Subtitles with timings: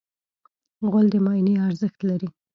[0.89, 2.29] غول د معاینې ارزښت لري.